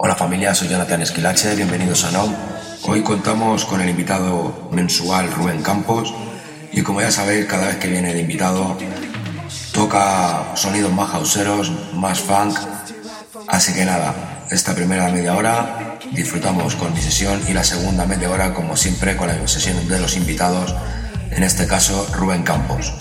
[0.00, 2.32] Hola familia, soy Jonathan Esquilache, bienvenidos a NOM.
[2.84, 6.14] Hoy contamos con el invitado mensual Rubén Campos
[6.70, 8.78] y como ya sabéis, cada vez que viene el invitado
[9.72, 12.56] toca sonidos más houseeros, más funk.
[13.48, 18.30] Así que nada, esta primera media hora disfrutamos con mi sesión y la segunda media
[18.30, 20.76] hora, como siempre, con la sesión de los invitados,
[21.32, 22.94] en este caso Rubén Campos.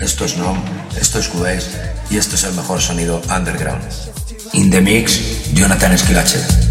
[0.00, 0.56] Esto es NOM,
[0.98, 3.84] esto es Cubase y esto es el mejor sonido underground.
[4.54, 6.67] In the mix, Jonathan Esquilache.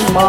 [0.00, 0.27] some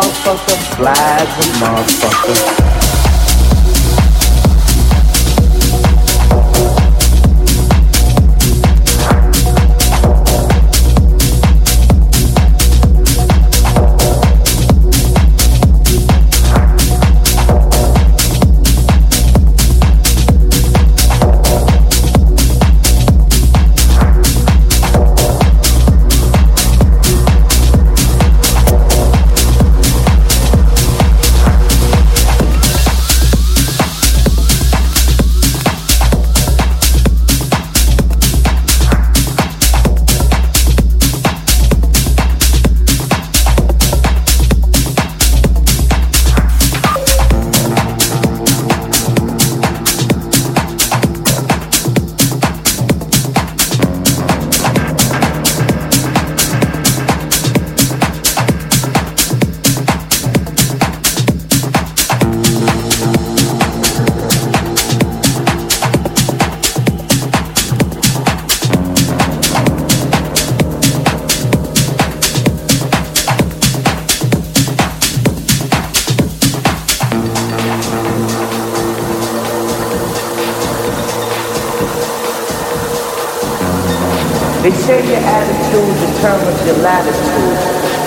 [86.19, 87.55] determines your latitude.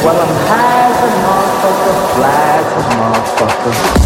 [0.04, 4.01] Well, I'm high as a motherfucker, fly as a motherfucker.